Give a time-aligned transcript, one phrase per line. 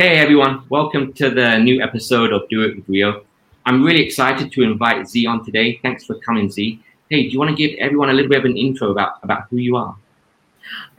[0.00, 3.22] Hey everyone, welcome to the new episode of Do It with Rio.
[3.66, 5.78] I'm really excited to invite Z on today.
[5.82, 6.82] Thanks for coming, Z.
[7.10, 9.48] Hey, do you want to give everyone a little bit of an intro about, about
[9.50, 9.94] who you are?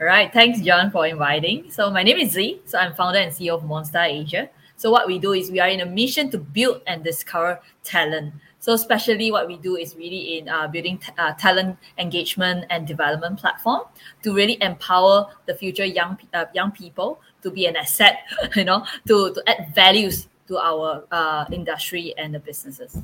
[0.00, 1.68] All right, thanks John for inviting.
[1.68, 2.60] So my name is Z.
[2.64, 4.48] So I'm founder and CEO of Monster Asia.
[4.76, 8.34] So what we do is we are in a mission to build and discover talent.
[8.60, 12.86] So especially what we do is really in uh, building t- uh, talent engagement and
[12.86, 13.82] development platform
[14.22, 18.20] to really empower the future young uh, young people to be an asset,
[18.56, 22.98] you know, to, to add values to our uh, industry and the businesses.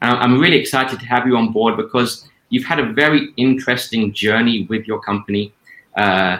[0.00, 4.66] I'm really excited to have you on board because you've had a very interesting journey
[4.68, 5.52] with your company,
[5.96, 6.38] uh,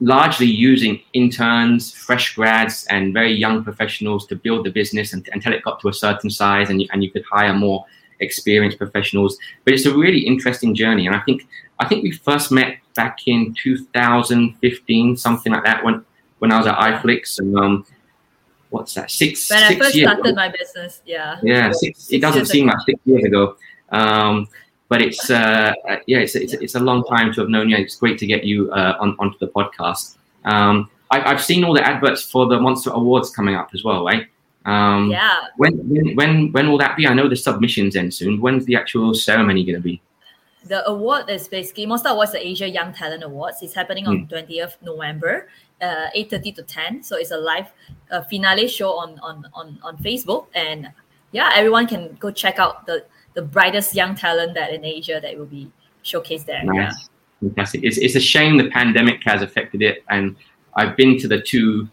[0.00, 5.52] largely using interns, fresh grads, and very young professionals to build the business and, until
[5.52, 7.84] it got to a certain size and you, and you could hire more
[8.20, 9.38] experienced professionals.
[9.64, 11.06] But it's a really interesting journey.
[11.06, 11.46] And I think
[11.80, 16.04] I think we first met back in 2015, something like that, when
[16.38, 17.38] when I was at iFlix.
[17.38, 17.86] And um,
[18.68, 19.10] what's that?
[19.10, 19.50] Six.
[19.50, 20.34] When six I first years started ago.
[20.36, 21.38] my business, yeah.
[21.42, 22.76] Yeah, six, Six it doesn't seem ago.
[22.76, 23.56] like six years ago.
[23.90, 24.46] Um,
[24.88, 25.72] but it's uh,
[26.06, 27.76] yeah, it's, it's it's a long time to have known you.
[27.76, 30.16] It's great to get you uh, on onto the podcast.
[30.44, 34.04] Um, I, I've seen all the adverts for the Monster Awards coming up as well,
[34.04, 34.26] right?
[34.66, 35.38] Um, Yeah.
[35.56, 37.06] When, when when when will that be?
[37.06, 38.40] I know the submissions end soon.
[38.40, 40.02] When's the actual ceremony going to be?
[40.64, 43.62] The award is basically Monster Awards, the Asia Young Talent Awards.
[43.62, 44.34] It's happening on Hmm.
[44.34, 45.48] 20th November,
[45.80, 47.02] uh, 8.30 to 10.
[47.02, 47.68] So it's a live
[48.10, 50.46] uh, finale show on, on, on, on Facebook.
[50.54, 50.92] And
[51.32, 55.38] yeah, everyone can go check out the, the brightest young talent that in Asia that
[55.38, 55.70] will be
[56.04, 56.62] showcased there.
[56.64, 56.88] Yeah.
[56.88, 57.08] Nice.
[57.40, 57.84] Fantastic.
[57.84, 60.04] It's, it's a shame the pandemic has affected it.
[60.10, 60.36] And
[60.74, 61.88] I've been to the two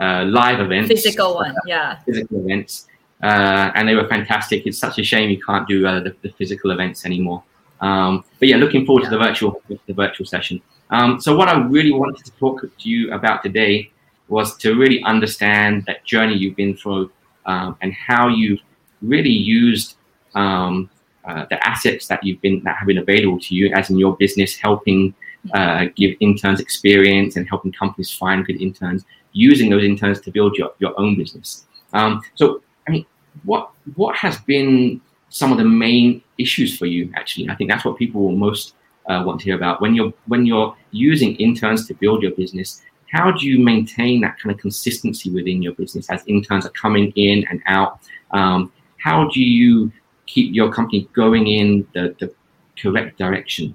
[0.00, 1.98] uh, live events, Physical one, yeah.
[2.06, 2.86] physical events,
[3.22, 4.66] uh, and they were fantastic.
[4.66, 7.42] It's such a shame you can't do uh, the, the physical events anymore.
[7.80, 10.60] Um, but yeah, looking forward to the virtual the virtual session.
[10.90, 13.90] Um, so what I really wanted to talk to you about today
[14.28, 17.10] was to really understand that journey you've been through
[17.46, 18.60] um, and how you've
[19.02, 19.96] really used
[20.34, 20.90] um,
[21.24, 24.16] uh, the assets that you've been that have been available to you as in your
[24.16, 25.14] business, helping
[25.54, 30.56] uh, give interns experience and helping companies find good interns, using those interns to build
[30.56, 31.66] your, your own business.
[31.92, 33.06] Um, so, I mean,
[33.44, 37.10] what what has been some of the main issues for you?
[37.14, 38.74] Actually, I think that's what people will most
[39.08, 42.82] uh, want to hear about when you're when you're using interns to build your business.
[43.12, 47.12] How do you maintain that kind of consistency within your business as interns are coming
[47.16, 47.98] in and out?
[48.30, 49.90] Um, how do you
[50.26, 52.32] keep your company going in the, the
[52.80, 53.74] correct direction?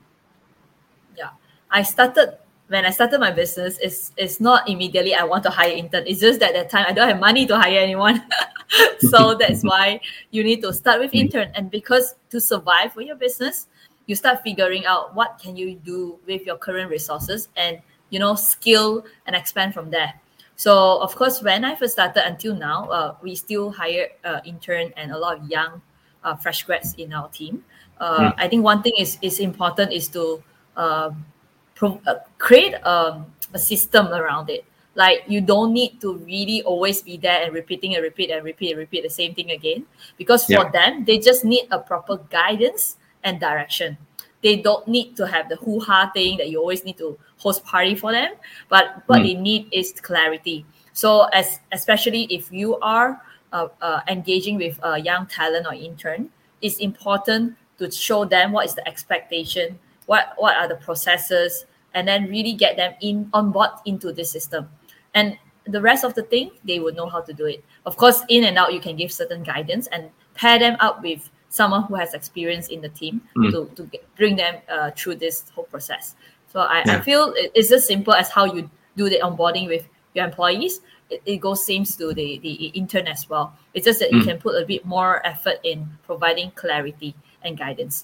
[1.18, 1.32] Yeah,
[1.70, 2.38] I started
[2.68, 6.06] when I started my business, it's it's not immediately I want to hire intern.
[6.08, 8.24] It's just that at that time I don't have money to hire anyone.
[9.00, 11.52] so that's why you need to start with intern.
[11.53, 13.68] And because to survive with your business,
[14.08, 18.36] you start figuring out what can you do with your current resources and you know
[18.36, 20.14] skill and expand from there.
[20.56, 24.94] So of course, when I first started until now, uh, we still hire uh, intern
[24.97, 25.82] and a lot of young,
[26.24, 27.64] uh, fresh grads in our team.
[28.00, 30.44] Uh, I think one thing is is important is to
[30.76, 31.26] um,
[31.75, 34.66] pro- uh, create um, a system around it.
[34.96, 38.72] Like you don't need to really always be there and repeating and repeat and repeat
[38.72, 39.85] and repeat the same thing again.
[40.18, 40.69] Because for Yeah.
[40.72, 43.97] them, they just need a proper guidance and direction.
[44.41, 47.96] They don't need to have the hoo-ha thing that you always need to host party
[47.96, 48.34] for them.
[48.69, 49.24] But what Mm.
[49.24, 50.66] they need is clarity.
[50.94, 53.19] So as especially if you are
[53.52, 56.30] uh, uh, engaging with a young talent or intern,
[56.62, 62.07] it's important to show them what is the expectation, what what are the processes, and
[62.07, 64.69] then really get them in on board into this system.
[65.13, 67.63] And the rest of the thing, they will know how to do it.
[67.85, 71.29] Of course, in and out, you can give certain guidance and pair them up with
[71.49, 73.51] someone who has experience in the team Mm.
[73.51, 76.16] to, to get, bring them uh, through this whole process.
[76.51, 79.87] So I, I feel it- it's as simple as how you do the onboarding with
[80.13, 80.81] your employees.
[81.09, 83.55] It, it goes same to the, the intern as well.
[83.73, 84.25] It's just that you Mm.
[84.25, 88.03] can put a bit more effort in providing clarity and guidance.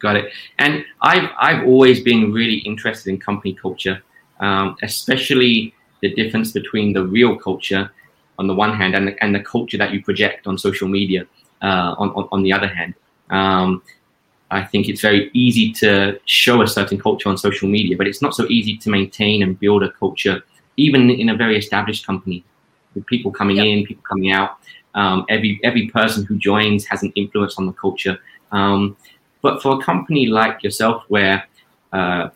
[0.00, 0.32] Got it.
[0.58, 4.02] And I've I've always been really interested in company culture,
[4.40, 7.90] um, especially the difference between the real culture
[8.38, 11.26] on the one hand and the, and the culture that you project on social media
[11.62, 12.94] uh, on, on on the other hand.
[13.28, 13.82] Um,
[14.50, 18.22] I think it's very easy to show a certain culture on social media, but it's
[18.22, 20.42] not so easy to maintain and build a culture,
[20.76, 22.42] even in a very established company,
[22.94, 23.66] with people coming Yep.
[23.66, 24.56] in, people coming out.
[24.94, 28.18] Um, every every person who joins has an influence on the culture.
[28.50, 28.96] Um,
[29.42, 31.44] but for a company like yourself, where
[31.92, 32.28] uh,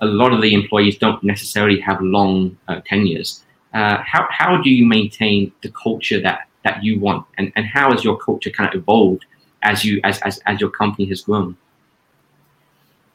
[0.00, 3.44] a lot of the employees don't necessarily have long uh, tenures,
[3.74, 7.26] uh, how, how do you maintain the culture that, that you want?
[7.38, 9.24] And, and how has your culture kind of evolved
[9.62, 11.56] as you as, as, as your company has grown?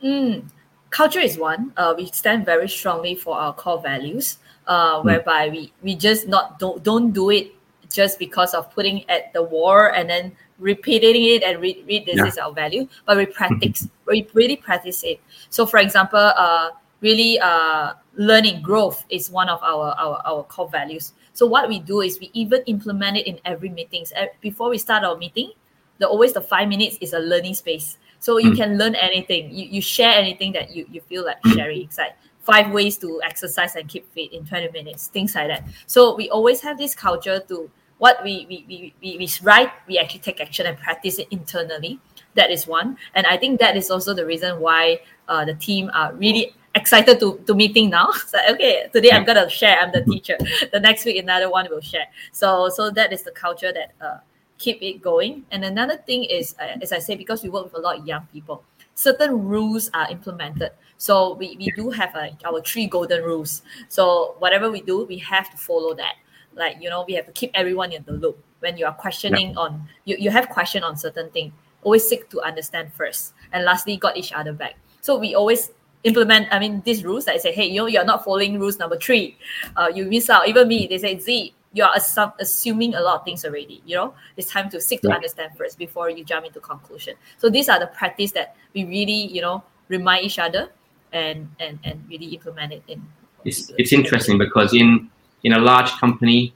[0.04, 0.44] Mm.
[0.92, 1.74] culture is one.
[1.76, 4.38] Uh, we stand very strongly for our core values,
[4.68, 5.06] uh, mm.
[5.06, 7.55] whereby we we just not don't don't do it
[7.96, 12.18] just because of putting at the war and then repeating it and read, read this
[12.18, 12.26] yeah.
[12.28, 15.20] is our value, but we practice we really practice it.
[15.50, 16.72] So, for example, uh,
[17.02, 21.14] really uh, learning growth is one of our, our our core values.
[21.34, 24.14] So what we do is we even implement it in every meetings.
[24.42, 25.52] Before we start our meeting,
[26.00, 27.98] the always the five minutes is a learning space.
[28.20, 28.58] So you mm.
[28.58, 29.52] can learn anything.
[29.52, 31.84] You, you share anything that you, you feel like sharing.
[31.84, 32.16] It's like
[32.46, 35.68] five ways to exercise and keep fit in 20 minutes, things like that.
[35.88, 39.98] So we always have this culture to what we we, we, we, we write, we
[39.98, 42.00] actually take action and practice it internally.
[42.36, 42.98] That is one.
[43.14, 47.20] And I think that is also the reason why uh, the team are really excited
[47.22, 48.10] to, to meeting now.
[48.28, 49.80] So okay, today I'm gonna share.
[49.80, 50.38] I'm the teacher.
[50.72, 52.08] The next week another one will share.
[52.32, 54.18] So so that is the culture that uh,
[54.58, 55.46] keep it going.
[55.52, 58.08] And another thing is, uh, as I say, because we work with a lot of
[58.08, 58.64] young people,
[58.96, 60.72] certain rules are implemented.
[60.98, 63.62] So we, we do have uh, our three golden rules.
[63.90, 66.16] So whatever we do, we have to follow that.
[66.56, 68.44] Like, you know, we have to keep everyone in the loop.
[68.60, 69.60] When you are questioning yeah.
[69.60, 71.54] on, you, you have question on certain thing,
[71.84, 73.34] always seek to understand first.
[73.52, 74.76] And lastly, got each other back.
[75.02, 75.72] So we always
[76.04, 78.80] implement, I mean, these rules that I say, hey, you know, you're not following rules
[78.80, 79.38] number three.
[79.76, 80.48] Uh, you miss out.
[80.48, 83.84] Even me, they say, Z, you are assu- assuming a lot of things already.
[83.86, 87.16] You know, it's time to seek to understand first before you jump into conclusion.
[87.38, 90.70] So these are the practice that we really, you know, remind each other
[91.12, 93.06] and and and really implement it in.
[93.44, 95.12] It's it's interesting because in
[95.46, 96.54] in a large company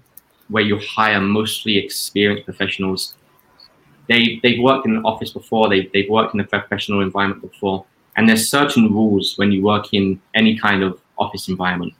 [0.50, 3.14] where you hire mostly experienced professionals,
[4.10, 7.86] they they've worked in an office before, they they've worked in a professional environment before,
[8.16, 11.94] and there's certain rules when you work in any kind of office environment,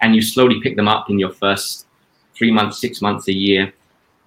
[0.00, 1.86] and you slowly pick them up in your first
[2.36, 3.72] three months, six months, a year,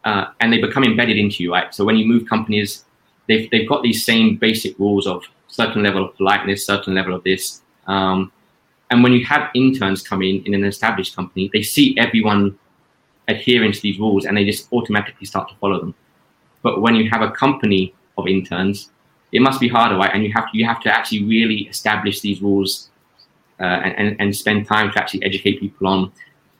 [0.03, 1.73] uh, and they become embedded into you, right?
[1.73, 2.85] So when you move companies,
[3.27, 7.23] they've, they've got these same basic rules of certain level of politeness, certain level of
[7.23, 7.61] this.
[7.85, 8.31] Um,
[8.89, 12.57] and when you have interns come in in an established company, they see everyone
[13.27, 15.93] adhering to these rules and they just automatically start to follow them.
[16.63, 18.91] But when you have a company of interns,
[19.31, 20.11] it must be harder, right?
[20.13, 22.89] And you have to, you have to actually really establish these rules
[23.59, 26.11] uh, and, and, and spend time to actually educate people on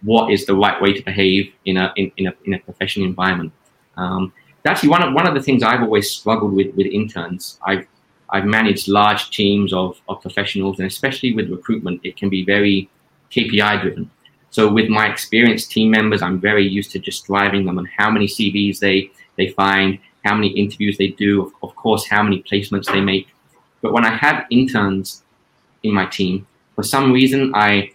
[0.04, 3.06] what is the right way to behave in a in, in a in a professional
[3.06, 3.52] environment.
[3.98, 4.32] Um,
[4.66, 7.60] actually one of one of the things I've always struggled with with interns.
[7.66, 7.88] I've
[8.32, 12.90] I've managed large teams of, of professionals, and especially with recruitment, it can be very
[13.32, 14.10] KPI driven.
[14.52, 18.10] So with my experienced team members, I'm very used to just driving them on how
[18.10, 22.44] many CVs they they find, how many interviews they do, of, of course, how many
[22.44, 23.28] placements they make.
[23.82, 25.24] But when I have interns
[25.84, 26.46] in my team,
[26.76, 27.92] for some reason, I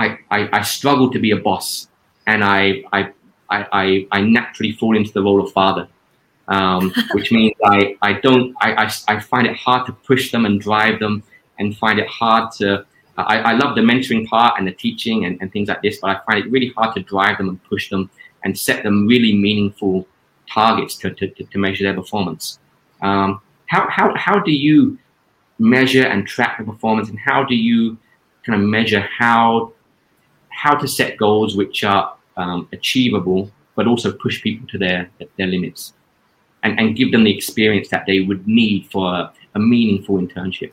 [0.00, 1.88] I, I, I struggle to be a boss
[2.26, 3.12] and I, I,
[3.50, 5.88] I, I naturally fall into the role of father,
[6.50, 10.44] um, which means I, I don't, I, I, I find it hard to push them
[10.44, 11.22] and drive them
[11.58, 12.84] and find it hard to,
[13.16, 16.10] I, I love the mentoring part and the teaching and, and things like this, but
[16.10, 18.10] I find it really hard to drive them and push them
[18.44, 20.06] and set them really meaningful
[20.52, 22.58] targets to, to, to measure their performance.
[23.02, 24.98] Um, how, how, how do you
[25.60, 27.98] measure and track the performance and how do you
[28.44, 29.72] kind of measure how
[30.48, 35.46] how to set goals which are um, achievable, but also push people to their their
[35.46, 35.92] limits,
[36.62, 40.72] and, and give them the experience that they would need for a, a meaningful internship.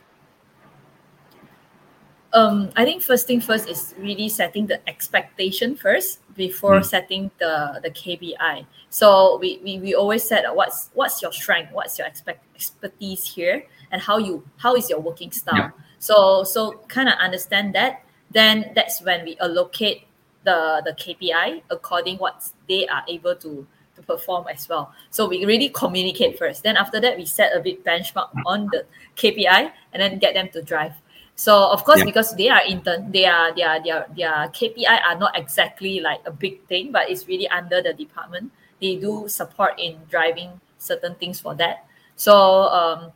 [2.34, 6.84] Um, I think first thing first is really setting the expectation first before mm.
[6.84, 8.66] setting the the KPI.
[8.90, 13.64] So we, we, we always said what's what's your strength, what's your expect expertise here,
[13.90, 15.56] and how you how is your working style.
[15.56, 15.70] Yeah.
[16.00, 20.04] So so kind of understand that then that's when we allocate
[20.44, 23.66] the the KPI according what they are able to
[23.98, 24.92] to perform as well.
[25.10, 26.62] So we really communicate first.
[26.62, 28.86] Then after that, we set a big benchmark on the
[29.16, 30.92] KPI and then get them to drive.
[31.34, 32.04] So of course, yeah.
[32.04, 36.32] because they are intern, they are their their their KPI are not exactly like a
[36.32, 38.50] big thing, but it's really under the department.
[38.80, 41.86] They do support in driving certain things for that.
[42.16, 42.34] So
[42.74, 43.12] um,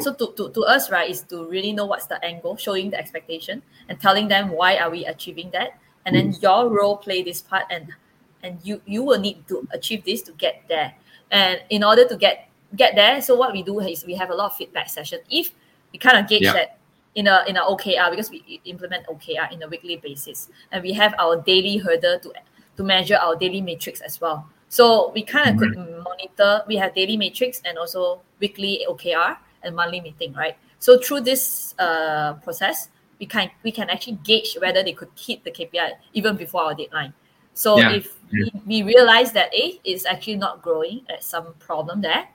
[0.00, 2.98] so to, to, to us right is to really know what's the angle showing the
[2.98, 7.42] expectation and telling them why are we achieving that and then your role play this
[7.42, 7.92] part and
[8.42, 10.94] and you you will need to achieve this to get there
[11.30, 14.34] and in order to get get there so what we do is we have a
[14.34, 15.50] lot of feedback session if
[15.92, 16.52] we kind of gauge yeah.
[16.52, 16.78] that
[17.14, 20.92] in a in a OKR because we implement OKR in a weekly basis and we
[20.92, 22.32] have our daily hurdle to
[22.76, 25.74] to measure our daily metrics as well so we kind of mm-hmm.
[25.74, 30.56] could monitor we have daily metrics and also weekly OKR and monthly meeting, right?
[30.78, 35.44] So through this uh, process, we can we can actually gauge whether they could hit
[35.44, 37.14] the KPI even before our deadline.
[37.54, 37.92] So yeah.
[37.92, 38.18] if.
[38.32, 42.26] We, we realize that A is actually not growing, at some problem there,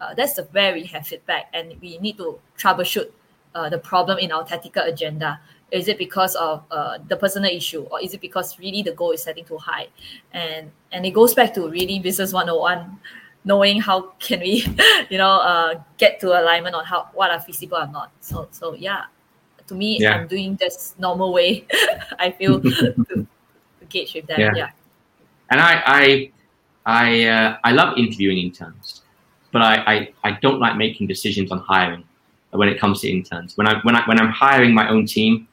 [0.00, 3.10] uh, that's the where we have feedback and we need to troubleshoot
[3.54, 5.40] uh, the problem in our tactical agenda?
[5.70, 9.12] Is it because of uh, the personal issue, or is it because really the goal
[9.12, 9.88] is setting too high?
[10.32, 12.98] And and it goes back to really business 101,
[13.44, 14.66] knowing how can we,
[15.10, 18.10] you know, uh, get to alignment on how what are feasible or not.
[18.20, 19.04] So so yeah,
[19.68, 20.14] to me, Yeah.
[20.14, 21.66] I'm doing this normal way.
[22.18, 23.26] I feel to,
[23.90, 24.40] to gauge with them.
[24.40, 24.52] Yeah.
[24.56, 24.70] yeah.
[25.50, 26.30] and I I
[26.86, 29.02] I, uh, I love interviewing interns,
[29.52, 32.04] but I, I, I don't like making decisions on hiring
[32.50, 33.56] when it comes to interns.
[33.56, 35.46] When I when I when I'm hiring my own team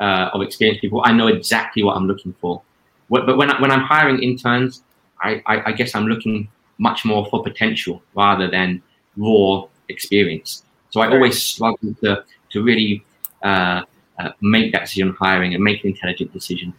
[0.00, 2.62] uh, of experienced people, I know exactly what I'm looking for.
[3.08, 4.82] What, but when I, when I'm hiring interns,
[5.22, 6.48] I, I, I guess I'm looking
[6.78, 8.82] much more for potential rather than
[9.16, 10.64] raw experience.
[10.90, 13.04] So I always struggle to to really
[13.42, 13.82] uh,
[14.18, 16.74] uh, make that decision on hiring and make an intelligent decision.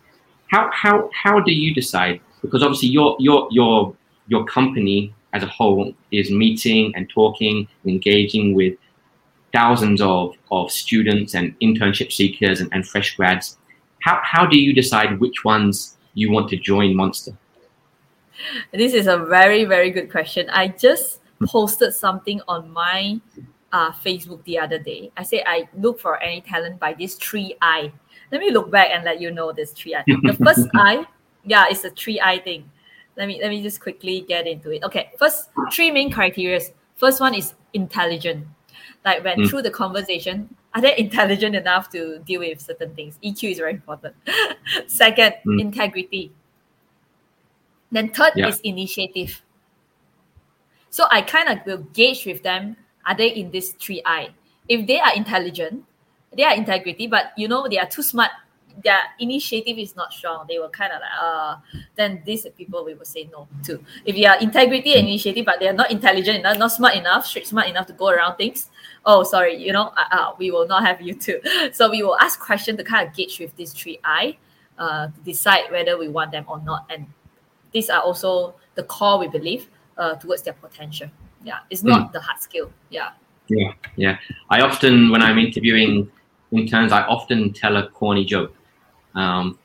[0.55, 2.21] How how how do you decide?
[2.41, 3.93] Because obviously your your your
[4.27, 8.77] your company as a whole is meeting and talking and engaging with
[9.51, 13.57] thousands of, of students and internship seekers and, and fresh grads.
[13.99, 17.33] How how do you decide which ones you want to join Monster?
[18.71, 20.49] This is a very, very good question.
[20.49, 23.19] I just posted something on my
[23.73, 25.11] uh, Facebook the other day.
[25.17, 27.91] I say I look for any talent by this three I.
[28.31, 30.03] Let me look back and let you know this three I.
[30.23, 31.05] The first I,
[31.43, 32.69] yeah, it's a three I thing.
[33.17, 34.83] Let me let me just quickly get into it.
[34.83, 36.59] Okay, first three main criteria.
[36.95, 38.45] First one is intelligent.
[39.05, 39.49] Like when Mm.
[39.49, 43.19] through the conversation, are they intelligent enough to deal with certain things?
[43.23, 44.15] EQ is very important.
[44.87, 45.61] Second, Mm.
[45.61, 46.31] integrity.
[47.91, 48.47] Then third Yeah.
[48.49, 49.41] is initiative.
[50.89, 54.29] So I kind of will gauge with them, are they in this three I?
[54.67, 55.85] If they are intelligent,
[56.35, 58.31] they are integrity, but you know, they are too smart,
[58.83, 60.45] their initiative is not strong.
[60.47, 61.55] They will kind of like, uh,
[61.95, 63.81] then these people we will say no to.
[64.05, 67.25] If you are integrity and initiative, but they are not intelligent enough, not smart enough,
[67.25, 68.69] street smart enough to go around things,
[69.05, 71.39] oh, sorry, you know, uh, uh, we will not have you too.
[71.73, 74.37] So we will ask questions to kind of gauge with these three I,
[74.77, 76.85] uh, to decide whether we want them or not.
[76.89, 77.07] And
[77.71, 81.09] these are also the core we believe uh, towards their potential.
[81.43, 82.71] Yeah, it's not the hard skill.
[82.89, 83.11] Yeah.
[83.47, 84.17] Yeah, yeah.
[84.49, 86.09] I often, when I'm interviewing
[86.51, 88.55] interns, I often tell a corny joke,
[89.15, 89.57] um,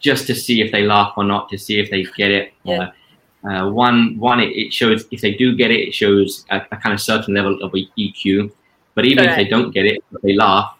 [0.00, 2.52] just to see if they laugh or not, to see if they get it.
[2.64, 2.90] Yeah.
[3.44, 6.62] Uh, uh, one, one, it, it shows if they do get it, it shows a,
[6.72, 8.50] a kind of certain level of EQ.
[8.94, 10.76] But even if they don't get it, they laugh,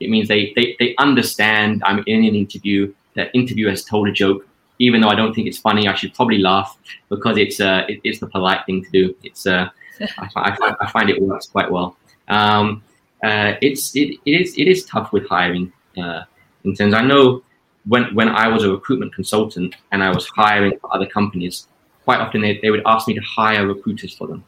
[0.00, 2.94] it means they, they, they understand I'm in an interview.
[3.14, 4.46] The interviewer has told a joke,
[4.78, 5.86] even though I don't think it's funny.
[5.86, 6.78] I should probably laugh
[7.10, 9.14] because it's uh, it, it's the polite thing to do.
[9.22, 9.68] It's uh,
[10.18, 11.96] I, I, find, I find it works quite well.
[12.28, 12.82] Um,
[13.22, 16.22] uh, it's it, it is it is tough with hiring uh,
[16.64, 16.94] interns.
[16.94, 17.42] I know
[17.86, 21.68] when when I was a recruitment consultant and I was hiring for other companies,
[22.04, 24.44] quite often they, they would ask me to hire recruiters for them,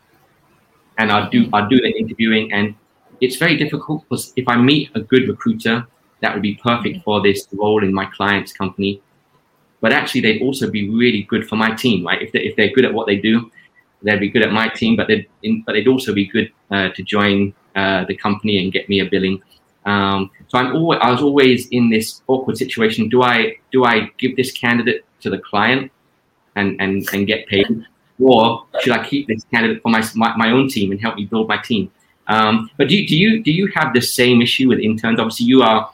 [0.99, 2.75] and I'd do I'd do the interviewing, and
[3.21, 5.87] it's very difficult because if I meet a good recruiter,
[6.21, 9.01] that would be perfect for this role in my client's company.
[9.81, 12.21] But actually, they'd also be really good for my team, right?
[12.21, 13.53] If they if they're good at what they do,
[14.03, 16.89] they'd be good at my team, but they'd in, but they'd also be good uh,
[16.89, 19.43] to join uh, the company and get me a billing.
[19.85, 23.09] Um, so I'm always I was always in this awkward situation.
[23.09, 25.91] Do I do I give this candidate to the client
[26.57, 27.67] and and, and get paid,
[28.19, 31.27] or should I keep this candidate for my my, my own team and help me
[31.27, 31.91] build my team?
[32.27, 35.21] Um, but do, do you do you have the same issue with interns?
[35.21, 35.91] Obviously, you are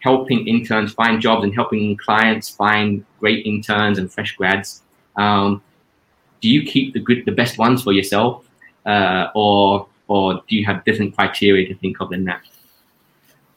[0.00, 4.82] helping interns find jobs and helping clients find great interns and fresh grads.
[5.16, 5.62] Um,
[6.40, 8.44] do you keep the good, the best ones for yourself,
[8.86, 12.42] uh, or or do you have different criteria to think of than that?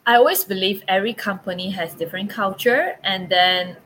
[0.06, 3.78] I always believe every company has different culture, and then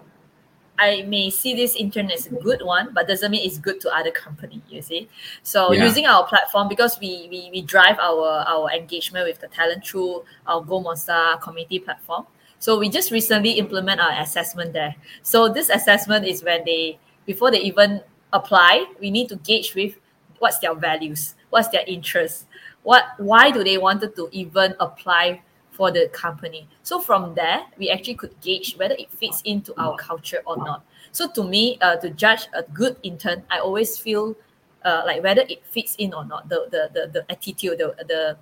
[0.78, 3.96] I may see this intern as a good one, but doesn't mean it's good to
[3.96, 4.62] other company.
[4.70, 5.08] You see,
[5.44, 5.86] so Yeah.
[5.86, 10.24] using our platform because we, we we drive our our engagement with the talent through
[10.48, 12.26] our Go Monster community platform.
[12.60, 14.96] So we just recently implement our assessment there.
[15.22, 18.02] So this assessment is when they before they even
[18.34, 19.96] apply, we need to gauge with
[20.40, 22.46] what's their values, what's their interest
[22.84, 25.42] what why do they wanted to even apply
[25.76, 26.68] for the company.
[26.84, 30.86] So from there, we actually could gauge whether it fits into our culture or not.
[31.12, 34.36] So to me, uh, to judge a good intern, I always feel
[34.84, 36.48] uh, like whether it fits in or not.
[36.50, 38.38] The the the, the attitude, the the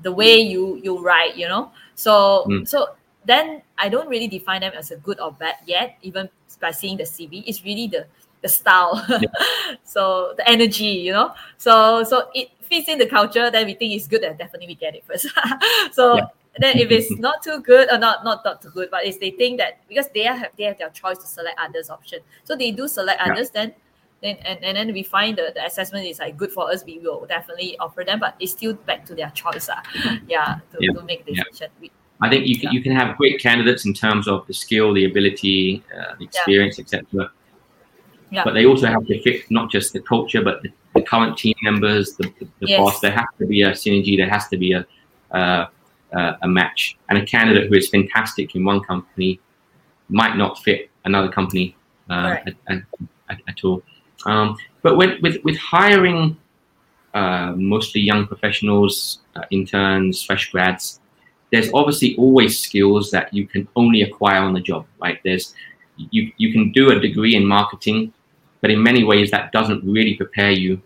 [0.00, 1.72] the way you you write, you know.
[1.94, 2.68] So Mm.
[2.68, 2.94] so
[3.26, 5.98] then I don't really define them as a good or bad yet.
[6.02, 8.06] Even by seeing the CV, it's really the
[8.42, 9.04] the style,
[9.84, 11.34] so the energy, you know.
[11.58, 13.50] So so it fits in the culture.
[13.50, 14.22] Then we think it's good.
[14.22, 15.26] Then definitely we get it first.
[15.92, 16.26] so Yeah.
[16.58, 19.30] then if it's not too good or not not not too good, but if they
[19.30, 22.70] think that because they have they have their choice to select others option, so they
[22.70, 23.32] do select Yeah.
[23.32, 23.74] others, then
[24.22, 26.98] then and, and then we find the, the assessment is like good for us, we
[26.98, 29.68] will definitely offer them, but it's still back to their choice.
[29.68, 29.80] Uh,
[30.28, 30.92] yeah, to, Yeah.
[30.92, 31.68] to make decision.
[31.80, 31.90] We-
[32.22, 32.70] I think you can, Yeah.
[32.72, 36.78] you can have great candidates in terms of the skill, the ability, uh, the experience,
[36.78, 37.30] etc.
[38.30, 38.44] Yeah.
[38.44, 41.54] But they also have to fit not just the culture, but the, the current team
[41.62, 42.78] members, the, the, the Yes.
[42.80, 43.00] boss.
[43.00, 44.16] There has to be a synergy.
[44.16, 44.86] There has to be a
[45.32, 45.66] uh,
[46.14, 46.96] uh, a match.
[47.08, 49.40] And a candidate who is fantastic in one company
[50.08, 51.76] might not fit another company
[52.08, 52.82] uh, at, at,
[53.28, 53.82] at, at all.
[54.24, 56.36] Um, but when, with with hiring
[57.14, 61.00] uh, mostly young professionals, uh, interns, fresh grads,
[61.52, 65.18] there's obviously always skills that you can only acquire on the job, right?
[65.24, 65.54] There's
[65.96, 68.12] you you can do a degree in marketing,
[68.66, 70.82] but in many ways that doesn't really prepare you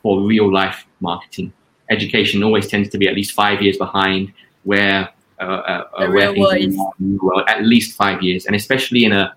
[0.00, 1.52] for real life marketing.
[1.90, 5.08] Education always tends to be at least five years behind where
[5.40, 9.10] uh, uh, where things are more real world, at least five years, and especially in
[9.10, 9.34] a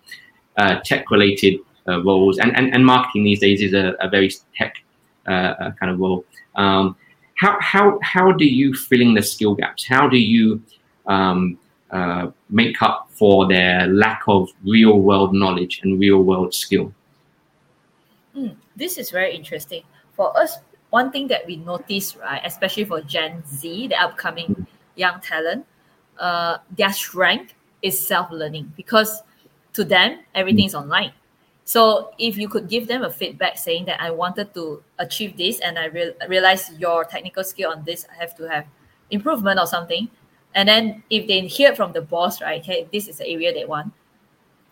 [0.57, 1.55] uh, tech related
[1.87, 4.75] uh, roles and, and and marketing these days is a, a very tech
[5.27, 6.23] uh, uh, kind of role.
[6.57, 6.95] Um,
[7.41, 9.87] how how how do you fill in the skill gaps?
[9.87, 10.61] How do you
[11.07, 11.57] um,
[11.89, 16.93] uh, make up for their lack of real world knowledge and real world skill?
[18.39, 19.83] Mm, this is very interesting.
[20.13, 20.59] For us,
[20.91, 24.65] one thing that we notice, right, especially for Gen Z, the upcoming
[24.95, 25.65] young talent,
[26.17, 29.23] uh, their strength is self-learning because
[29.73, 31.11] to them everything is online.
[31.65, 35.59] So if you could give them a feedback saying that I wanted to achieve this
[35.59, 38.65] and I real realize your technical skill on this, I have to have
[39.11, 40.09] improvement or something.
[40.55, 43.65] And then if they hear from the boss, right, hey, this is the area they
[43.65, 43.93] want,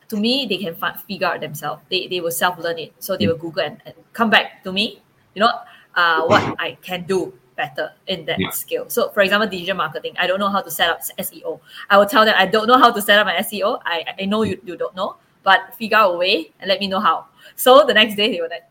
[0.09, 1.81] to me, they can fi- figure out themselves.
[1.89, 2.93] They, they will self learn it.
[2.99, 3.29] So they mm.
[3.29, 5.01] will Google and, and come back to me,
[5.33, 5.51] you know,
[5.95, 6.55] uh, what mm.
[6.59, 8.51] I can do better in that Yeah.
[8.51, 8.89] skill.
[8.89, 11.59] So, for example, digital marketing, I don't know how to set up SEO.
[11.89, 13.81] I will tell them I don't know how to set up my SEO.
[13.85, 16.87] I, I know you, you don't know, but figure out a way and let me
[16.87, 17.25] know how.
[17.55, 18.63] So the next day they will like,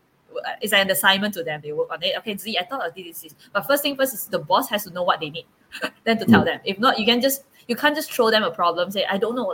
[0.61, 1.61] it's an assignment to them.
[1.63, 2.15] They work on it.
[2.19, 3.35] Okay, Z, I thought I did this, this.
[3.51, 5.45] But first thing first is the boss has to know what they need,
[6.03, 6.45] then to tell mm.
[6.45, 6.59] them.
[6.63, 8.91] If not, you can just you can't just throw them a problem.
[8.91, 9.53] Say I don't know.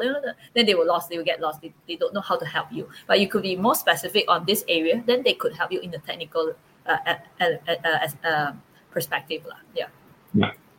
[0.53, 1.09] Then they will lost.
[1.09, 1.61] They will get lost.
[1.61, 2.87] They, they don't know how to help you.
[3.07, 5.03] But you could be more specific on this area.
[5.05, 6.53] Then they could help you in the technical
[6.85, 8.51] uh, uh, uh, uh, uh,
[8.91, 9.41] perspective.
[9.47, 9.57] lah.
[9.75, 9.87] Yeah.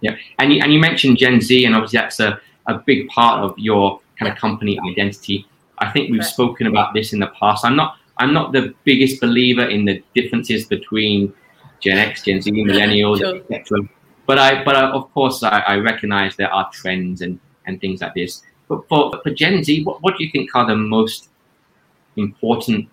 [0.00, 3.42] Yeah, and you, and you mentioned Gen Z, and obviously that's a, a big part
[3.42, 5.46] of your kind of company identity.
[5.78, 6.34] I think we've Correct.
[6.34, 7.64] spoken about this in the past.
[7.64, 11.32] I'm not I'm not the biggest believer in the differences between
[11.80, 13.36] Gen X, Gen Z, millennials, Sure.
[13.50, 13.88] etc.
[14.26, 18.00] But I but I, of course I, I recognize there are trends and, and things
[18.00, 18.42] like this.
[18.68, 21.28] But for, for Gen Z, what, what do you think are the most
[22.16, 22.88] important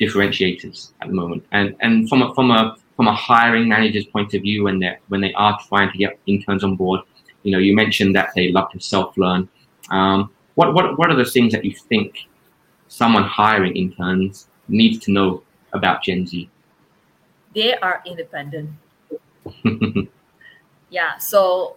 [0.00, 1.44] differentiators at the moment?
[1.52, 4.96] And and from a from a from a hiring manager's point of view, when they
[5.08, 7.00] when they are trying to get interns on board,
[7.42, 9.48] you know, you mentioned that they love to self learn.
[9.90, 12.26] Um, what what what are the things that you think
[12.88, 16.50] someone hiring interns needs to know about Gen Z?
[17.54, 18.70] They are independent.
[20.96, 21.18] Yeah.
[21.18, 21.76] So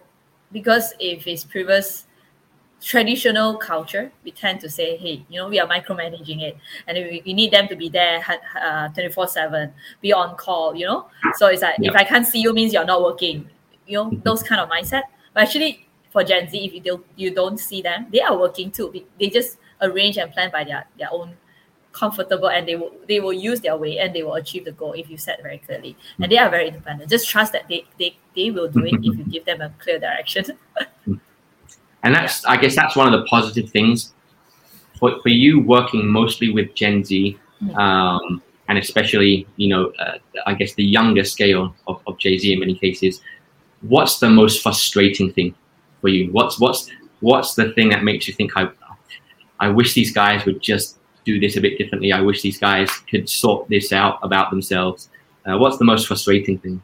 [0.50, 2.06] because if it's previous
[2.80, 6.56] traditional culture, we tend to say, hey, you know, we are micromanaging it,
[6.86, 8.24] and we, we need them to be there
[8.58, 10.74] uh, twenty four seven, be on call.
[10.74, 11.00] You know,
[11.34, 13.46] so it's like if I can't see you means you're not working.
[13.86, 14.22] You know, mm-hmm.
[14.24, 15.02] those kind of mindset.
[15.34, 18.70] But actually, for Gen Z, if you don't you don't see them, they are working
[18.70, 19.04] too.
[19.18, 21.36] They just arrange and plan by their their own
[21.92, 24.92] comfortable and they will they will use their way and they will achieve the goal
[24.92, 28.16] if you set very clearly and they are very independent just trust that they they,
[28.36, 30.44] they will do it if you give them a clear direction
[32.02, 34.14] And that's, I guess, that's one of the positive things
[34.98, 37.76] for, for you working mostly with Gen Z, Mm.
[37.76, 42.50] um, and especially, you know, uh, I guess the younger scale of, of Gen Z
[42.50, 43.20] in many cases.
[43.82, 45.54] What's the most frustrating thing
[46.00, 46.32] for you?
[46.32, 48.70] What's what's what's the thing that makes you think I,
[49.58, 52.12] I wish these guys would just do this a bit differently.
[52.12, 55.08] I wish these guys could sort this out about themselves.
[55.46, 56.82] Uh, what's the most frustrating thing?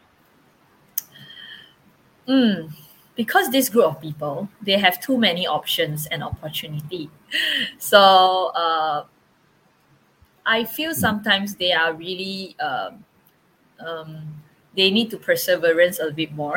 [2.27, 2.73] Mm,
[3.17, 7.11] because this group of people they have too many options and opportunity
[7.79, 9.05] so uh,
[10.45, 13.05] i feel sometimes they are really um,
[13.81, 14.43] um,
[14.77, 16.57] they need to perseverance a bit more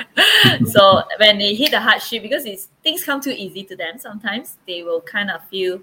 [0.66, 4.58] so when they hit the hardship because it's things come too easy to them sometimes
[4.66, 5.80] they will kind of feel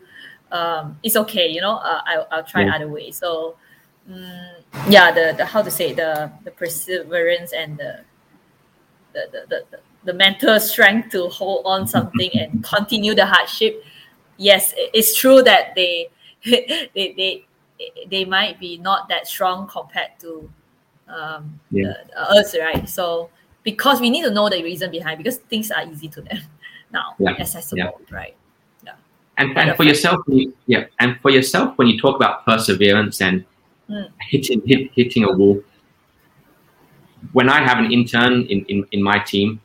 [0.52, 2.76] um, it's okay you know uh, I'll, I'll try Yeah.
[2.76, 3.58] other way so
[4.10, 4.56] mm,
[4.90, 8.02] yeah the, the how to say the the perseverance and the
[9.14, 13.84] the, the, the, the, the mental strength to hold on something and continue the hardship
[14.38, 16.10] yes it's true that they
[16.46, 17.46] they they
[18.10, 20.50] they might be not that strong compared to
[21.08, 21.94] um Yeah.
[22.10, 23.30] the, us right so
[23.64, 26.40] because we need to know the reason behind because things are easy to them
[26.92, 27.32] now Yeah.
[27.40, 28.36] accessible right
[29.38, 33.21] And, and for yourself, when you, yeah, and for yourself, when you talk about perseverance
[33.21, 33.45] and
[33.89, 34.10] mm.
[34.19, 35.63] hitting hit, hitting a wall.
[37.34, 39.62] When I have an intern in, in, in my team,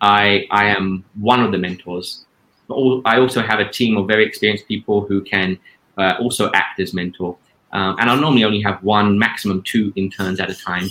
[0.00, 2.24] I I am one of the mentors.
[2.68, 5.58] But all, I also have a team of very experienced people who can
[5.98, 7.36] uh, also act as mentor.
[7.72, 10.88] Um, and I'll normally only have one, maximum two interns at a time.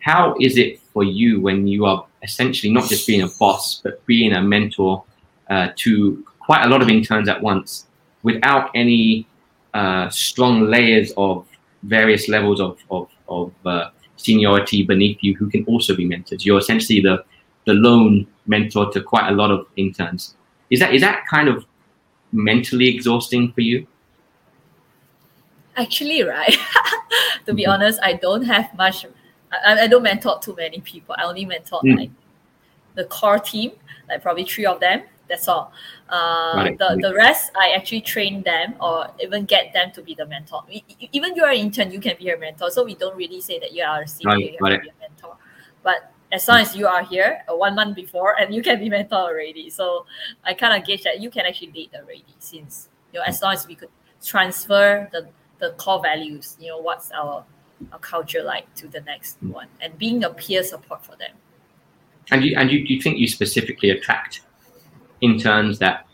[0.00, 4.04] How is it for you when you are essentially not just being a boss, but
[4.06, 5.04] being a mentor
[5.48, 7.86] uh, to quite a lot of interns at once
[8.22, 9.26] without any
[9.74, 11.46] uh, strong layers of
[11.84, 16.44] various levels of, of, of uh, seniority beneath you who can also be mentors?
[16.44, 17.24] You're essentially the,
[17.66, 20.34] the lone mentor to quite a lot of interns.
[20.70, 21.64] Is that, is that kind of
[22.32, 23.86] mentally exhausting for you?
[25.76, 26.56] Actually, right,
[27.46, 27.70] to be mm-hmm.
[27.70, 29.06] honest, I don't have much
[29.52, 31.14] I, I don't mentor too many people.
[31.18, 31.96] I only mentor mm.
[31.96, 32.10] like
[32.94, 33.72] the core team,
[34.08, 35.02] like probably three of them.
[35.30, 35.72] That's all.
[36.08, 36.78] Uh, right.
[36.78, 40.64] the, the rest, I actually train them or even get them to be the mentor.
[40.68, 42.70] We, even you're an intern, you can be a mentor.
[42.70, 44.44] So we don't really say that you are a senior, right.
[44.44, 44.76] you have right.
[44.76, 45.36] to be a mentor.
[45.84, 48.90] But as long as you are here uh, one month before and you can be
[48.90, 49.70] mentor already.
[49.70, 50.04] So
[50.44, 53.54] I kind of gauge that you can actually lead already since, you know, as long
[53.54, 53.90] as we could
[54.22, 55.28] transfer the,
[55.60, 57.44] the core values, you know, what's our
[57.92, 59.52] a culture like to the next mm.
[59.52, 61.30] one and being a peer support for them.
[62.30, 64.42] And you and you, do you think you specifically attract
[65.20, 66.06] interns that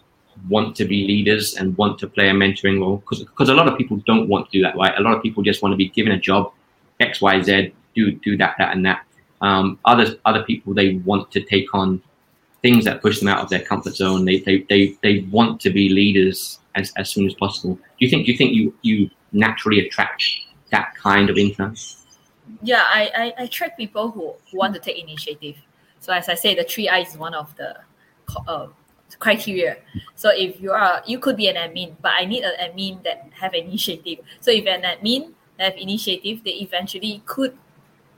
[0.49, 3.03] want to be leaders and want to play a mentoring role?
[3.09, 4.95] Because a lot of people don't want to do that, right?
[4.99, 6.53] A lot of people just want to be given a job,
[7.01, 9.05] X, Y, Z, do do that, that, and that.
[9.41, 12.03] Um, others, other people, they want to take on
[12.63, 14.25] things that push them out of their comfort zone.
[14.25, 17.75] They they they, they want to be leaders as, as soon as possible.
[17.75, 20.25] Do you think do you think you you naturally attract
[20.71, 22.05] that kind of influence?
[22.63, 25.57] Yeah, I, I, I track people who, who want to take initiative.
[26.01, 27.77] So as I say, the three i is one of the
[28.47, 28.69] uh,
[29.19, 29.77] criteria.
[30.15, 33.31] So if you are, you could be an admin, but I need an admin that
[33.41, 34.19] have initiative.
[34.41, 37.57] So if an admin have initiative, they eventually could,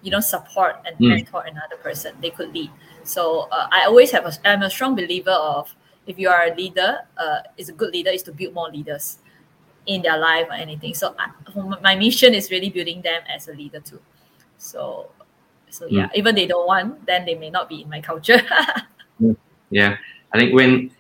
[0.03, 1.09] you know, support and mm.
[1.09, 2.15] mentor another person.
[2.21, 2.71] They could lead.
[3.05, 5.75] So uh, I always have a, I'm a strong believer of
[6.07, 9.19] if you are a leader, uh, is a good leader is to build more leaders
[9.87, 10.95] in their life or anything.
[10.95, 11.31] So I,
[11.81, 14.01] my mission is really building them as a leader too.
[14.57, 15.11] So,
[15.71, 16.15] so yeah, mm.
[16.15, 18.41] even they don't want, then they may not be in my culture.
[19.71, 19.97] yeah,
[20.33, 20.91] I think when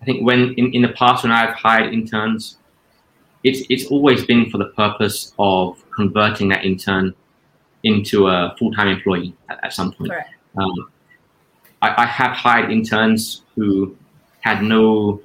[0.00, 2.58] I think when in, in the past when I've hired interns,
[3.44, 7.14] it's it's always been for the purpose of converting that intern
[7.82, 10.12] into a full time employee at, at, some point.
[10.56, 10.90] Um,
[11.80, 13.96] I, I have hired interns who
[14.40, 15.20] had no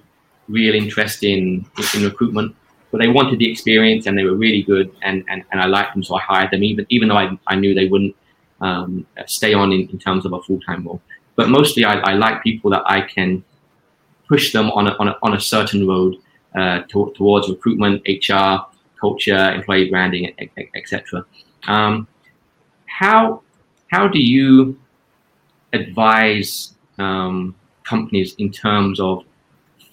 [0.48, 2.56] real interest in in recruitment
[2.92, 5.94] but they wanted the experience and they were really good and, and, and I liked
[5.94, 8.16] them, so I hired them, even even though I, I knew they wouldn't
[8.62, 11.02] um, stay on in, in terms of a full time role.
[11.38, 13.46] But mostly, I, I like people that I can
[14.28, 16.18] push them on a, on a, on a certain road
[16.54, 18.66] uh, to, towards recruitment, HR,
[19.00, 20.34] culture, employee branding,
[20.76, 21.26] etc.
[21.68, 22.08] Um,
[22.88, 23.44] how
[23.88, 24.78] how do you
[25.72, 29.24] advise um, companies in terms of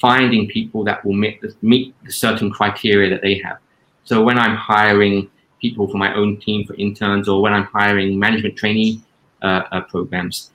[0.00, 3.59] finding people that will meet the, meet the certain criteria that they have.
[4.04, 5.30] So when I'm hiring
[5.61, 9.00] people for my own team for interns, or when I'm hiring management trainee
[9.42, 10.50] uh, uh, programs,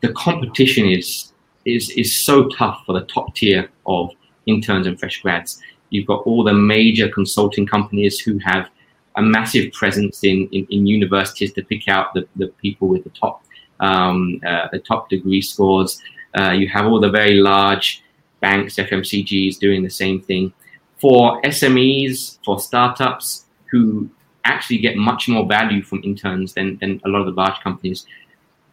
[0.00, 1.32] the competition is
[1.64, 4.10] is is so tough for the top tier of
[4.46, 5.60] interns and fresh grads.
[5.90, 8.68] You've got all the major consulting companies who have
[9.16, 13.10] a massive presence in, in, in universities to pick out the, the people with the
[13.10, 13.42] top
[13.80, 16.00] um, uh, the top degree scores.
[16.38, 18.02] Uh, you have all the very large
[18.40, 20.52] banks, FMCGs doing the same thing.
[21.00, 24.08] For SMEs, for startups who
[24.44, 28.06] actually get much more value from interns than, than a lot of the large companies,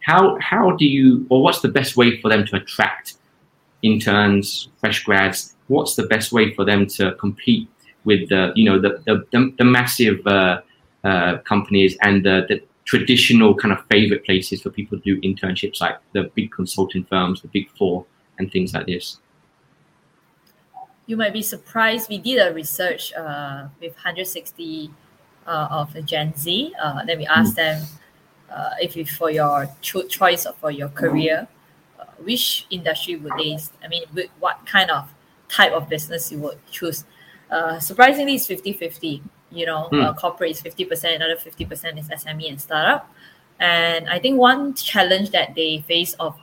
[0.04, 3.14] how, how do you, or what's the best way for them to attract
[3.82, 5.54] interns, fresh grads?
[5.68, 7.68] What's the best way for them to compete
[8.04, 10.60] with the, you know, the, the, the, the massive uh,
[11.04, 15.80] uh, companies and the, the traditional kind of favorite places for people to do internships
[15.80, 18.04] like the big consulting firms, the big four,
[18.38, 19.18] and things like this?
[21.06, 22.08] you might be surprised.
[22.08, 24.90] We did a research uh, with 160
[25.46, 26.72] uh, of Gen Z.
[26.80, 27.56] Uh, then we asked mm.
[27.56, 27.82] them
[28.54, 31.48] uh, if you, for your cho- choice for your career,
[31.98, 33.58] uh, which industry would they?
[33.82, 35.12] I mean, with what kind of
[35.48, 37.04] type of business you would choose?
[37.50, 39.22] Uh, surprisingly, it's 50-50.
[39.50, 40.16] You know, mm.
[40.16, 43.10] corporate is 50%, another 50% is SME and startup.
[43.60, 46.36] And I think one challenge that they face of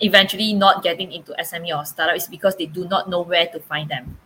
[0.00, 3.60] eventually not getting into SME or startup is because they do not know where to
[3.60, 4.18] find them.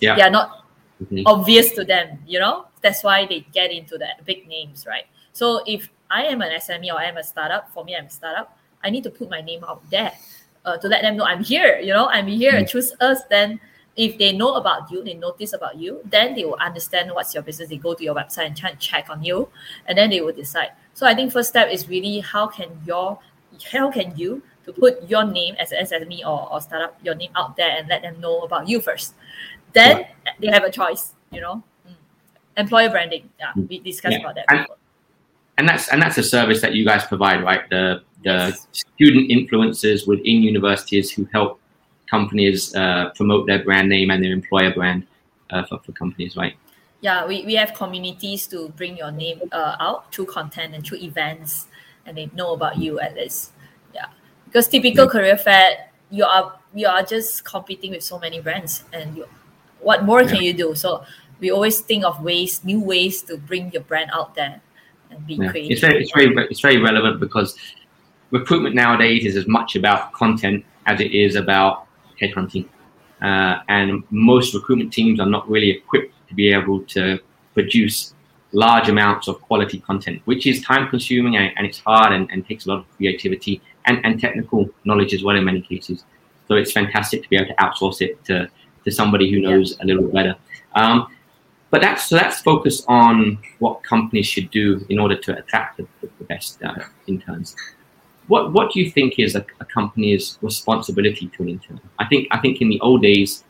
[0.00, 0.14] Yeah.
[0.14, 0.66] They are not
[1.02, 1.22] mm-hmm.
[1.26, 2.66] obvious to them, you know?
[2.80, 5.06] That's why they get into the big names, right?
[5.34, 8.10] So if I am an SME or I am a startup, for me, I'm a
[8.10, 10.12] startup, I need to put my name out there
[10.64, 12.66] uh, to let them know I'm here, you know, I'm here, mm-hmm.
[12.66, 13.60] choose us, then
[13.96, 17.42] if they know about you, they notice about you, then they will understand what's your
[17.42, 17.68] business.
[17.68, 19.48] They go to your website and try and check on you,
[19.86, 20.70] and then they will decide.
[20.94, 23.18] So I think first step is really how can your
[23.70, 27.30] how can you to put your name as an SME or, or startup, your name
[27.36, 29.14] out there and let them know about you first.
[29.72, 30.06] Then
[30.40, 31.62] they have a choice, you know.
[31.86, 31.94] Mm.
[32.56, 33.30] Employer branding.
[33.38, 33.68] Yeah, mm.
[33.68, 34.20] we discussed yeah.
[34.20, 34.46] about that.
[34.48, 34.66] And,
[35.58, 37.68] and, that's and that's a service that you guys provide, right?
[37.70, 41.60] The the student influencers within universities who help
[42.10, 45.06] companies uh, promote their brand name and their employer brand
[45.50, 46.54] uh, for, for companies, right?
[47.02, 50.98] Yeah, we, we have communities to bring your name uh, out through content and through
[50.98, 51.66] events,
[52.06, 53.52] and they know about you at least.
[53.94, 54.06] Yeah,
[54.46, 55.10] because typical yeah.
[55.10, 59.28] career fair, you are you are just competing with so many brands, and you,
[59.80, 60.28] what more yeah.
[60.28, 60.74] can you do?
[60.74, 61.04] So
[61.40, 64.62] we always think of ways, new ways to bring your brand out there
[65.14, 65.50] and be yeah.
[65.50, 65.72] creative.
[65.72, 67.56] It's very, it's very, it's very relevant because
[68.30, 71.86] recruitment nowadays is as much about content as it is about
[72.20, 72.68] headhunting.
[73.22, 77.18] Uh, and most recruitment teams are not really equipped to be able to
[77.54, 78.14] produce
[78.52, 82.46] large amounts of quality content, which is time consuming and, and it's hard and, and,
[82.46, 86.04] takes a lot of creativity and, and technical knowledge as well in many cases.
[86.46, 88.48] So it's fantastic to be able to outsource it to,
[88.84, 89.84] to somebody who knows yeah.
[89.84, 90.36] a little bit better.
[90.74, 91.08] Um,
[91.74, 95.86] but that's so that's focused on what companies should do in order to attract the,
[96.20, 97.56] the best uh, interns
[98.26, 101.80] what what do you think is a, a, company's responsibility to an intern?
[101.98, 103.44] I think I think in the old days,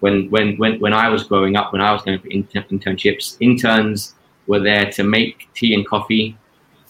[0.00, 3.36] when when when when I was growing up, when I was going for inter- internships,
[3.40, 4.14] interns
[4.46, 6.38] were there to make tea and coffee,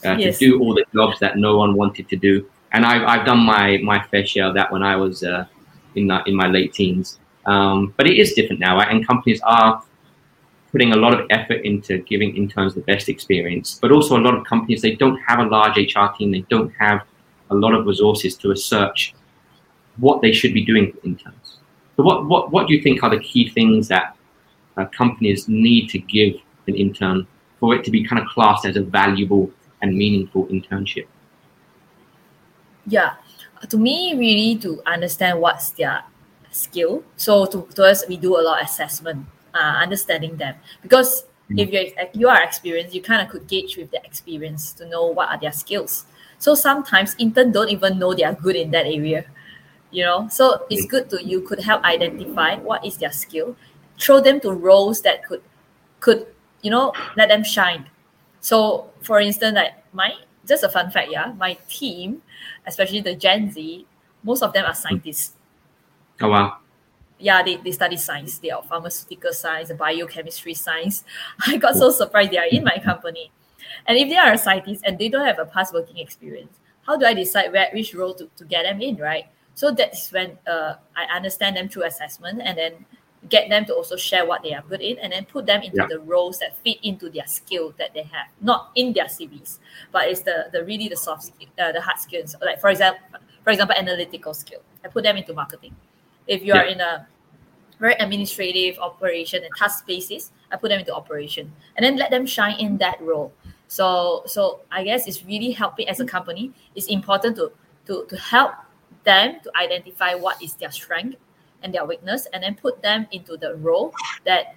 [0.04, 0.38] uh, yes.
[0.38, 2.48] to do all the jobs that no one wanted to do.
[2.72, 5.46] And I've I've done my my fair share of that when I was uh,
[5.96, 7.18] in the, in my late teens.
[7.46, 8.88] Um, but it is different now, right?
[8.88, 9.82] and companies are
[10.72, 14.34] putting a lot of effort into giving interns the best experience, but also a lot
[14.34, 17.02] of companies they don't have a large HR team, they don't have
[17.50, 19.14] a lot of resources to research
[19.96, 21.58] what they should be doing for interns.
[21.96, 24.16] So, what what what do you think are the key things that
[24.76, 26.34] uh, companies need to give
[26.68, 27.26] an intern
[27.58, 29.50] for it to be kind of classed as a valuable
[29.82, 31.06] and meaningful internship?
[32.86, 33.14] Yeah,
[33.68, 36.04] to me, really to understand what's their
[36.50, 37.04] skill.
[37.16, 40.54] So to, to us, we do a lot of assessment uh, understanding them.
[40.82, 41.60] Because mm.
[41.60, 45.06] if you're you are experienced you kind of could gauge with the experience to know
[45.06, 46.06] what are their skills.
[46.38, 49.24] So sometimes interns don't even know they are good in that area
[49.90, 50.28] you know?
[50.28, 50.88] So it's mm.
[50.88, 53.56] good to you could help identify what is their skill
[54.00, 55.42] throw them to roles that could
[56.00, 56.26] could
[56.62, 57.86] you know let them shine.
[58.40, 60.12] So for instance like my
[60.46, 62.22] just a fun fact yeah my team
[62.66, 63.86] especially the gen z
[64.22, 65.34] most of them are scientists.
[66.20, 66.58] Oh wow
[67.20, 68.38] yeah, they, they study science.
[68.38, 71.04] They are pharmaceutical science, biochemistry science.
[71.46, 73.30] I got so surprised they are in my company.
[73.86, 76.52] And if they are a scientist and they don't have a past working experience,
[76.86, 79.26] how do I decide where which role to, to get them in, right?
[79.54, 82.86] So that's when uh, I understand them through assessment and then
[83.28, 85.76] get them to also share what they are good in and then put them into
[85.76, 85.86] yeah.
[85.90, 89.58] the roles that fit into their skill that they have, not in their CVs,
[89.92, 92.34] but it's the, the really the soft skill, uh, the hard skills.
[92.40, 93.02] Like for example,
[93.44, 94.60] for example, analytical skill.
[94.82, 95.76] I put them into marketing
[96.30, 96.72] if you are yeah.
[96.72, 97.06] in a
[97.80, 102.24] very administrative operation and task basis, I put them into operation and then let them
[102.24, 103.32] shine in that role.
[103.66, 106.52] So so I guess it's really helping as a company.
[106.74, 107.52] It's important to
[107.86, 108.54] to to help
[109.04, 111.16] them to identify what is their strength
[111.62, 113.92] and their weakness and then put them into the role
[114.24, 114.54] that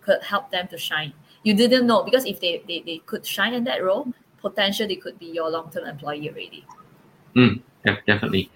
[0.00, 1.12] could help them to shine.
[1.42, 5.00] You didn't know because if they, they, they could shine in that role, potentially they
[5.00, 6.64] could be your long-term employee already.
[7.34, 7.62] Mm,
[8.06, 8.50] definitely.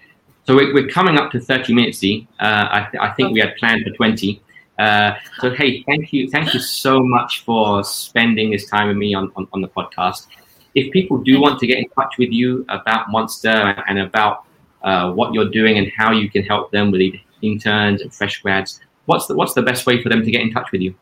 [0.47, 2.25] So we're, we're coming up to 30 minutes, Z.
[2.39, 4.41] Uh, I, th- I think we had planned for 20.
[4.79, 9.13] Uh, so hey, thank you, thank you so much for spending this time with me
[9.13, 10.27] on, on, on the podcast.
[10.73, 14.45] If people do want to get in touch with you about Monster and about
[14.83, 17.01] uh, what you're doing and how you can help them with
[17.41, 20.53] interns and fresh grads, what's the what's the best way for them to get in
[20.53, 20.95] touch with you?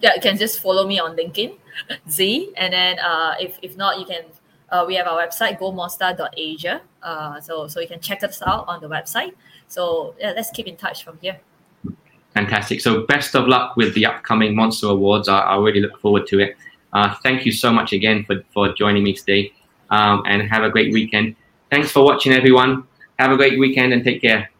[0.00, 1.58] Yeah, you can just follow me on LinkedIn,
[2.08, 4.22] Z, and then uh, if if not, you can
[4.70, 8.80] uh, we have our website gomonster.asia uh, so so you can check us out on
[8.80, 9.32] the website.
[9.66, 11.40] So yeah let's keep in touch from here.
[12.34, 12.80] Fantastic.
[12.80, 15.28] So best of luck with the upcoming monster awards.
[15.28, 16.56] I, I really look forward to it.
[16.92, 19.52] Uh, thank you so much again for, for joining me today.
[19.90, 21.34] Um, and have a great weekend.
[21.70, 22.84] Thanks for watching everyone.
[23.18, 24.50] Have a great weekend and take care.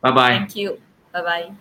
[0.00, 0.78] Bye bye thank you.
[1.12, 1.54] Bye bye